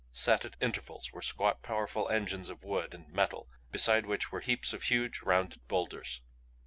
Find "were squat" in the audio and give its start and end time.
1.13-1.61